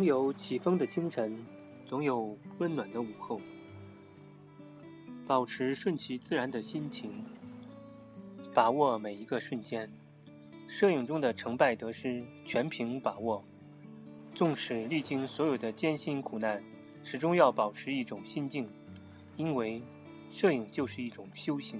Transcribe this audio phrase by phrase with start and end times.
[0.00, 1.44] 总有起风的清晨，
[1.84, 3.38] 总有温暖的午后。
[5.26, 7.22] 保持顺其自然的心情，
[8.54, 9.92] 把握每一个瞬间。
[10.66, 13.44] 摄影中的成败得失，全凭把握。
[14.34, 16.64] 纵使历经所有的艰辛苦难，
[17.04, 18.66] 始终要保持一种心境，
[19.36, 19.82] 因为
[20.30, 21.78] 摄影就是一种修行。